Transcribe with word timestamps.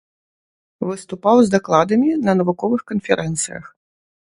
Выступаў 0.87 1.37
з 1.43 1.47
дакладамі 1.57 2.19
на 2.25 2.31
навуковых 2.43 2.81
канферэнцыях. 2.93 3.75